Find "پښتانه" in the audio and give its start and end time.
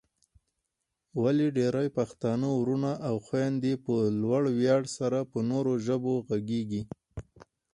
1.97-2.47